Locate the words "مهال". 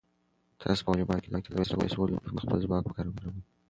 2.35-2.43